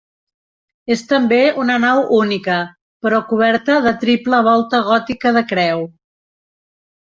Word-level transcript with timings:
És 0.95 1.03
també 1.11 1.37
una 1.63 1.75
nau 1.83 2.01
única, 2.21 2.55
però 3.05 3.21
coberta 3.29 3.77
de 3.89 3.93
triple 4.07 4.41
volta 4.51 4.83
gòtica 4.91 5.37
de 5.39 5.47
creu. 5.55 5.89